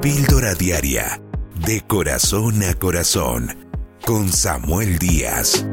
Píldora 0.00 0.54
Diaria, 0.54 1.20
de 1.66 1.80
corazón 1.80 2.62
a 2.62 2.74
corazón, 2.74 3.48
con 4.06 4.28
Samuel 4.28 4.96
Díaz. 4.96 5.66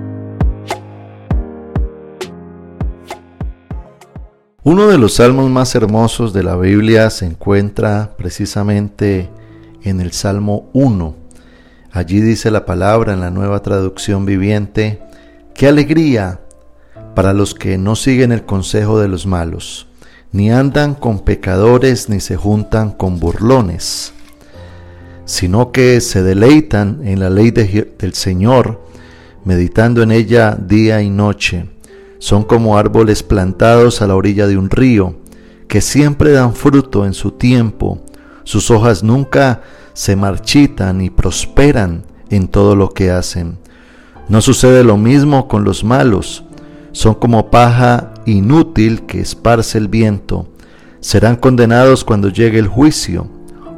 Uno 4.64 4.88
de 4.88 4.98
los 4.98 5.14
salmos 5.14 5.52
más 5.52 5.76
hermosos 5.76 6.34
de 6.34 6.42
la 6.42 6.56
Biblia 6.56 7.12
se 7.12 7.28
encuentra 7.28 8.16
precisamente 8.18 9.30
en 9.84 10.02
el 10.02 10.12
Salmo 10.12 10.72
1. 10.74 11.16
Allí 11.92 12.20
dice 12.20 12.50
la 12.50 12.66
palabra 12.66 13.14
en 13.14 13.20
la 13.20 13.30
nueva 13.30 13.62
traducción 13.62 14.26
viviente, 14.26 15.04
qué 15.54 15.68
alegría 15.68 16.42
para 17.14 17.32
los 17.34 17.54
que 17.54 17.78
no 17.78 17.96
siguen 17.96 18.32
el 18.32 18.44
consejo 18.44 19.00
de 19.00 19.08
los 19.08 19.28
malos, 19.28 19.88
ni 20.36 20.52
andan 20.52 20.96
con 20.96 21.20
pecadores, 21.20 22.10
ni 22.10 22.20
se 22.20 22.36
juntan 22.36 22.92
con 22.92 23.22
burlones, 23.22 24.12
sino 25.24 25.72
que 25.72 26.02
se 26.02 26.24
deleitan 26.24 27.00
en 27.06 27.22
la 27.22 27.30
ley 27.30 27.52
del 27.52 28.14
Señor, 28.14 28.84
meditando 29.46 30.04
en 30.04 30.12
ella 30.12 30.58
día 30.60 31.02
y 31.02 31.10
noche. 31.10 31.70
Son 32.18 32.44
como 32.44 32.78
árboles 32.78 33.24
plantados 33.24 34.02
a 34.02 34.08
la 34.08 34.16
orilla 34.16 34.46
de 34.46 34.58
un 34.58 34.70
río, 34.70 35.16
que 35.70 35.80
siempre 35.80 36.34
dan 36.34 36.54
fruto 36.54 37.06
en 37.06 37.14
su 37.14 37.32
tiempo, 37.32 38.02
sus 38.44 38.70
hojas 38.72 39.04
nunca 39.04 39.62
se 39.94 40.18
marchitan 40.18 41.00
y 41.00 41.12
prosperan 41.12 42.04
en 42.30 42.50
todo 42.50 42.76
lo 42.76 42.90
que 42.90 43.10
hacen. 43.10 43.58
No 44.28 44.42
sucede 44.42 44.84
lo 44.84 44.98
mismo 44.98 45.48
con 45.48 45.64
los 45.64 45.86
malos, 45.86 46.44
son 46.92 47.14
como 47.14 47.50
paja 47.50 48.12
inútil 48.26 49.06
que 49.06 49.22
esparce 49.22 49.78
el 49.78 49.88
viento. 49.88 50.48
Serán 51.00 51.36
condenados 51.36 52.04
cuando 52.04 52.30
llegue 52.30 52.60
el 52.60 52.68
juicio. 52.68 53.28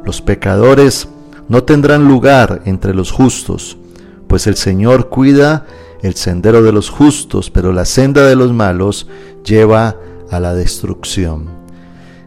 Los 0.04 0.22
pecadores 0.22 1.08
no 1.48 1.64
tendrán 1.64 2.08
lugar 2.08 2.62
entre 2.64 2.94
los 2.94 3.10
justos, 3.10 3.76
pues 4.26 4.46
el 4.46 4.56
Señor 4.56 5.08
cuida 5.08 5.66
el 6.02 6.14
sendero 6.14 6.62
de 6.62 6.72
los 6.72 6.90
justos, 6.90 7.50
pero 7.50 7.72
la 7.72 7.84
senda 7.84 8.26
de 8.26 8.36
los 8.36 8.52
malos 8.52 9.06
lleva 9.44 9.96
a 10.30 10.40
la 10.40 10.54
destrucción. 10.54 11.46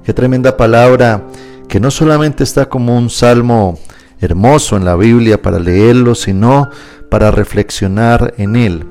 Qué 0.03 0.13
tremenda 0.13 0.57
palabra 0.57 1.27
que 1.67 1.79
no 1.79 1.91
solamente 1.91 2.43
está 2.43 2.67
como 2.67 2.97
un 2.97 3.09
salmo 3.09 3.77
hermoso 4.19 4.75
en 4.75 4.85
la 4.85 4.95
Biblia 4.95 5.41
para 5.41 5.59
leerlo, 5.59 6.15
sino 6.15 6.69
para 7.09 7.31
reflexionar 7.31 8.33
en 8.37 8.55
él. 8.55 8.85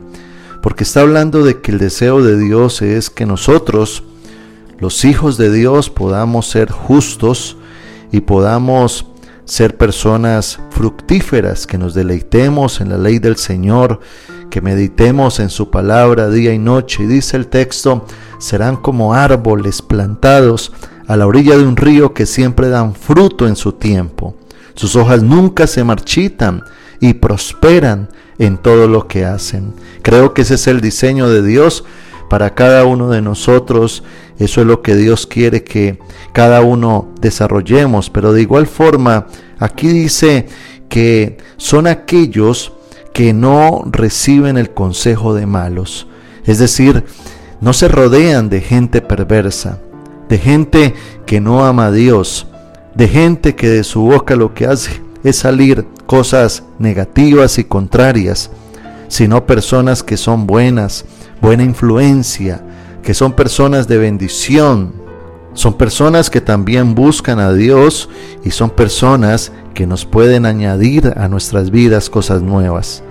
Porque 0.62 0.84
está 0.84 1.00
hablando 1.00 1.42
de 1.42 1.60
que 1.60 1.72
el 1.72 1.78
deseo 1.78 2.22
de 2.22 2.38
Dios 2.38 2.82
es 2.82 3.10
que 3.10 3.26
nosotros, 3.26 4.02
los 4.78 5.04
hijos 5.04 5.36
de 5.38 5.50
Dios, 5.50 5.90
podamos 5.90 6.48
ser 6.48 6.70
justos 6.70 7.56
y 8.12 8.20
podamos 8.20 9.06
ser 9.44 9.76
personas 9.76 10.60
fructíferas, 10.70 11.66
que 11.66 11.78
nos 11.78 11.94
deleitemos 11.94 12.80
en 12.80 12.90
la 12.90 12.98
ley 12.98 13.18
del 13.18 13.36
Señor, 13.36 14.00
que 14.48 14.60
meditemos 14.60 15.40
en 15.40 15.50
su 15.50 15.70
palabra 15.70 16.28
día 16.28 16.52
y 16.52 16.58
noche. 16.58 17.04
Y 17.04 17.06
dice 17.06 17.36
el 17.36 17.48
texto, 17.48 18.06
serán 18.38 18.76
como 18.76 19.14
árboles 19.14 19.82
plantados 19.82 20.72
a 21.06 21.16
la 21.16 21.26
orilla 21.26 21.56
de 21.56 21.64
un 21.64 21.76
río 21.76 22.14
que 22.14 22.26
siempre 22.26 22.68
dan 22.68 22.94
fruto 22.94 23.48
en 23.48 23.56
su 23.56 23.72
tiempo. 23.72 24.36
Sus 24.74 24.96
hojas 24.96 25.22
nunca 25.22 25.66
se 25.66 25.84
marchitan 25.84 26.64
y 27.00 27.14
prosperan 27.14 28.08
en 28.38 28.58
todo 28.58 28.88
lo 28.88 29.06
que 29.08 29.24
hacen. 29.24 29.74
Creo 30.02 30.34
que 30.34 30.42
ese 30.42 30.54
es 30.54 30.66
el 30.66 30.80
diseño 30.80 31.28
de 31.28 31.42
Dios 31.42 31.84
para 32.28 32.54
cada 32.54 32.84
uno 32.84 33.10
de 33.10 33.22
nosotros. 33.22 34.02
Eso 34.38 34.60
es 34.60 34.66
lo 34.66 34.82
que 34.82 34.96
Dios 34.96 35.26
quiere 35.26 35.64
que 35.64 35.98
cada 36.32 36.60
uno 36.62 37.08
desarrollemos. 37.20 38.10
Pero 38.10 38.32
de 38.32 38.42
igual 38.42 38.66
forma, 38.66 39.26
aquí 39.58 39.88
dice 39.88 40.46
que 40.88 41.38
son 41.56 41.86
aquellos 41.86 42.72
que 43.12 43.32
no 43.32 43.82
reciben 43.86 44.56
el 44.56 44.70
consejo 44.70 45.34
de 45.34 45.46
malos. 45.46 46.06
Es 46.44 46.58
decir, 46.58 47.04
no 47.60 47.72
se 47.72 47.88
rodean 47.88 48.48
de 48.48 48.60
gente 48.60 49.02
perversa 49.02 49.80
de 50.30 50.38
gente 50.38 50.94
que 51.26 51.40
no 51.40 51.66
ama 51.66 51.86
a 51.86 51.92
Dios, 51.92 52.46
de 52.94 53.08
gente 53.08 53.54
que 53.54 53.68
de 53.68 53.84
su 53.84 54.02
boca 54.02 54.36
lo 54.36 54.54
que 54.54 54.66
hace 54.66 55.02
es 55.22 55.36
salir 55.36 55.86
cosas 56.06 56.64
negativas 56.78 57.58
y 57.58 57.64
contrarias, 57.64 58.50
sino 59.08 59.46
personas 59.46 60.02
que 60.02 60.16
son 60.16 60.46
buenas, 60.46 61.04
buena 61.40 61.62
influencia, 61.62 62.62
que 63.02 63.14
son 63.14 63.32
personas 63.32 63.88
de 63.88 63.98
bendición, 63.98 64.92
son 65.52 65.74
personas 65.74 66.30
que 66.30 66.40
también 66.40 66.94
buscan 66.94 67.38
a 67.38 67.52
Dios 67.52 68.08
y 68.44 68.50
son 68.50 68.70
personas 68.70 69.52
que 69.74 69.86
nos 69.86 70.04
pueden 70.04 70.46
añadir 70.46 71.12
a 71.16 71.28
nuestras 71.28 71.70
vidas 71.70 72.08
cosas 72.08 72.42
nuevas, 72.42 73.02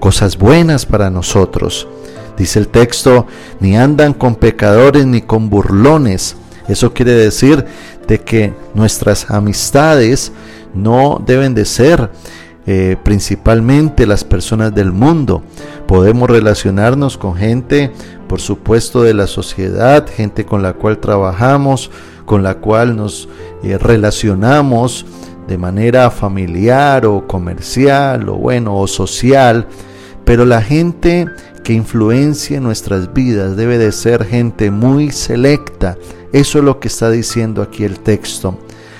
cosas 0.00 0.36
buenas 0.36 0.86
para 0.86 1.10
nosotros. 1.10 1.88
Dice 2.36 2.60
el 2.60 2.68
texto, 2.68 3.26
ni 3.58 3.76
andan 3.76 4.14
con 4.14 4.36
pecadores 4.36 5.06
ni 5.06 5.22
con 5.22 5.50
burlones, 5.50 6.36
eso 6.68 6.92
quiere 6.92 7.12
decir 7.12 7.64
de 8.06 8.20
que 8.20 8.52
nuestras 8.74 9.30
amistades 9.30 10.32
no 10.74 11.22
deben 11.24 11.54
de 11.54 11.64
ser 11.64 12.10
eh, 12.66 12.96
principalmente 13.02 14.06
las 14.06 14.24
personas 14.24 14.74
del 14.74 14.92
mundo. 14.92 15.42
Podemos 15.86 16.28
relacionarnos 16.28 17.16
con 17.16 17.34
gente, 17.34 17.90
por 18.28 18.40
supuesto, 18.40 19.02
de 19.02 19.14
la 19.14 19.26
sociedad, 19.26 20.06
gente 20.06 20.44
con 20.44 20.62
la 20.62 20.74
cual 20.74 20.98
trabajamos, 20.98 21.90
con 22.26 22.42
la 22.42 22.56
cual 22.56 22.94
nos 22.94 23.28
eh, 23.62 23.78
relacionamos 23.78 25.06
de 25.48 25.56
manera 25.56 26.10
familiar 26.10 27.06
o 27.06 27.26
comercial 27.26 28.28
o 28.28 28.34
bueno 28.34 28.76
o 28.76 28.86
social, 28.86 29.66
pero 30.26 30.44
la 30.44 30.60
gente 30.60 31.26
que 31.64 31.72
influencia 31.72 32.60
nuestras 32.60 33.14
vidas 33.14 33.56
debe 33.56 33.78
de 33.78 33.92
ser 33.92 34.26
gente 34.26 34.70
muy 34.70 35.10
selecta, 35.10 35.96
eso 36.32 36.58
es 36.58 36.64
lo 36.64 36.80
que 36.80 36.88
está 36.88 37.10
diciendo 37.10 37.62
aquí 37.62 37.84
el 37.84 38.00
texto. 38.00 38.58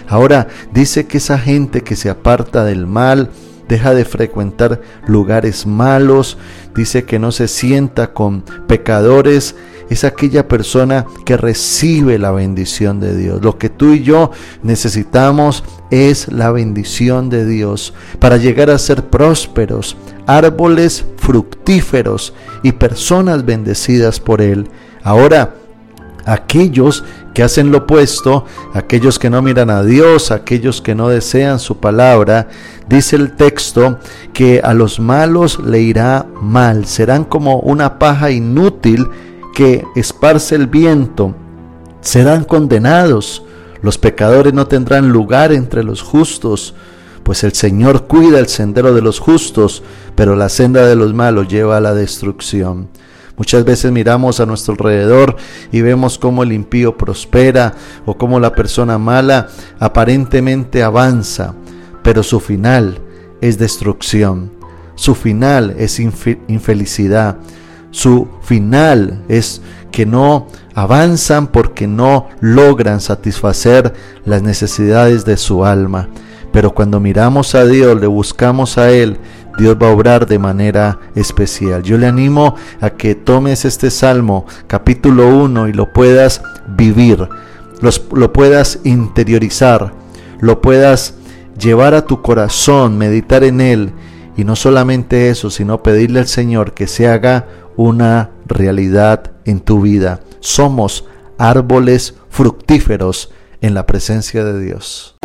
Ahora 0.09 0.49
dice 0.73 1.07
que 1.07 1.19
esa 1.19 1.39
gente 1.39 1.83
que 1.83 1.97
se 1.97 2.09
aparta 2.09 2.65
del 2.65 2.87
mal, 2.87 3.31
deja 3.69 3.95
de 3.95 4.05
frecuentar 4.05 4.81
lugares 5.07 5.67
malos, 5.67 6.39
dice 6.75 7.05
que 7.05 7.19
no 7.19 7.33
se 7.33 7.49
sienta 7.49 8.15
con 8.15 8.43
pecadores, 8.67 9.55
es 9.91 10.05
aquella 10.05 10.49
persona 10.49 11.07
que 11.25 11.37
recibe 11.37 12.19
la 12.19 12.31
bendición 12.31 13.01
de 13.01 13.17
Dios. 13.17 13.43
Lo 13.43 13.59
que 13.59 13.69
tú 13.69 13.93
y 13.93 14.03
yo 14.03 14.31
necesitamos 14.63 15.65
es 15.91 16.31
la 16.31 16.51
bendición 16.53 17.31
de 17.31 17.47
Dios 17.47 17.95
para 18.19 18.37
llegar 18.37 18.71
a 18.71 18.79
ser 18.79 19.05
prósperos, 19.05 19.97
árboles 20.27 21.05
fructíferos 21.17 22.35
y 22.63 22.73
personas 22.73 23.45
bendecidas 23.45 24.21
por 24.21 24.43
Él. 24.43 24.69
Ahora, 25.03 25.55
aquellos 26.29 27.05
que 27.33 27.43
hacen 27.43 27.73
lo 27.73 27.79
opuesto, 27.79 28.45
aquellos 28.75 29.19
que 29.19 29.31
no 29.31 29.41
miran 29.41 29.71
a 29.71 29.83
Dios, 29.83 30.31
aquellos 30.31 30.83
que 30.83 30.95
no 30.95 31.09
desean 31.09 31.59
su 31.59 31.79
palabra, 31.79 32.49
dice 32.87 33.17
el 33.17 33.35
texto 33.35 33.99
que 34.35 34.61
a 34.63 34.75
los 34.75 35.01
malos 35.01 35.59
le 35.59 35.81
irá 35.81 36.27
mal, 36.43 36.85
serán 36.85 37.25
como 37.25 37.61
una 37.61 37.99
paja 37.99 38.31
inútil 38.31 39.09
que 39.55 39.85
esparce 39.97 40.55
el 40.55 40.67
viento, 40.67 41.35
serán 42.03 42.45
condenados, 42.45 43.43
los 43.81 43.97
pecadores 43.97 44.53
no 44.53 44.67
tendrán 44.67 45.09
lugar 45.09 45.53
entre 45.53 45.83
los 45.83 46.03
justos, 46.03 46.75
pues 47.23 47.43
el 47.43 47.55
Señor 47.55 48.07
cuida 48.07 48.39
el 48.39 48.49
sendero 48.49 48.93
de 48.93 49.01
los 49.01 49.19
justos, 49.19 49.83
pero 50.15 50.37
la 50.37 50.49
senda 50.49 50.87
de 50.87 50.97
los 50.97 51.15
malos 51.15 51.49
lleva 51.49 51.79
a 51.79 51.81
la 51.81 51.95
destrucción. 51.95 52.89
Muchas 53.39 53.65
veces 53.65 53.93
miramos 53.93 54.41
a 54.41 54.47
nuestro 54.47 54.73
alrededor 54.73 55.37
y 55.71 55.81
vemos 55.81 56.19
cómo 56.19 56.43
el 56.43 56.53
impío 56.53 56.97
prospera 56.97 57.75
o 58.05 58.19
cómo 58.19 58.41
la 58.41 58.53
persona 58.53 58.99
mala 58.99 59.49
aparentemente 59.79 60.83
avanza, 60.83 61.55
pero 62.03 62.25
su 62.25 62.41
final 62.41 63.01
es 63.41 63.57
destrucción, 63.57 64.51
su 64.97 65.15
final 65.15 65.77
es 65.79 66.01
infelicidad, 66.01 67.39
su 67.93 68.29
final 68.43 69.23
es 69.29 69.63
que 69.93 70.05
no 70.05 70.49
avanzan 70.75 71.47
porque 71.47 71.87
no 71.87 72.29
logran 72.41 73.01
satisfacer 73.01 73.95
las 74.25 74.43
necesidades 74.43 75.25
de 75.25 75.37
su 75.37 75.65
alma. 75.65 76.09
Pero 76.53 76.75
cuando 76.75 76.99
miramos 76.99 77.55
a 77.55 77.65
Dios, 77.65 78.01
le 78.01 78.07
buscamos 78.07 78.79
a 78.79 78.91
Él, 78.91 79.19
Dios 79.59 79.77
va 79.81 79.89
a 79.89 79.93
obrar 79.93 80.27
de 80.27 80.39
manera 80.39 81.01
especial. 81.17 81.83
Yo 81.83 81.99
le 81.99 82.07
animo 82.07 82.55
a 82.81 82.91
que 82.91 83.17
tomes 83.17 83.65
este 83.65 83.91
Salmo 83.91 84.47
capítulo 84.69 85.29
1 85.29 85.69
y 85.69 85.73
lo 85.73 85.93
puedas 85.93 86.43
vivir, 86.69 87.29
lo 87.81 88.33
puedas 88.33 88.79
interiorizar, 88.85 89.93
lo 90.41 90.61
puedas 90.61 91.15
llevar 91.59 91.95
a 91.95 92.07
tu 92.07 92.23
corazón, 92.23 92.97
meditar 92.97 93.43
en 93.43 93.61
él 93.61 93.93
y 94.37 94.45
no 94.45 94.55
solamente 94.55 95.29
eso, 95.29 95.51
sino 95.51 95.83
pedirle 95.83 96.21
al 96.21 96.29
Señor 96.29 96.73
que 96.73 96.87
se 96.87 97.09
haga 97.09 97.49
una 97.77 98.31
realidad 98.47 99.33
en 99.45 99.59
tu 99.59 99.81
vida. 99.81 100.21
Somos 100.39 101.05
árboles 101.37 102.15
fructíferos 102.31 103.33
en 103.61 103.75
la 103.75 103.87
presencia 103.87 104.45
de 104.45 104.61
Dios. 104.61 105.17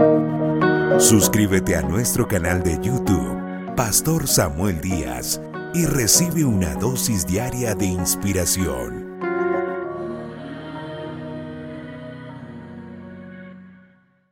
Suscríbete 0.98 1.76
a 1.76 1.84
nuestro 1.84 2.28
canal 2.28 2.64
de 2.64 2.80
YouTube, 2.82 3.43
Pastor 3.76 4.28
Samuel 4.28 4.80
Díaz, 4.82 5.42
y 5.74 5.88
recibe 5.88 6.46
una 6.46 6.76
dosis 6.76 7.26
diaria 7.26 7.74
de 7.74 7.86
inspiración. 7.86 9.03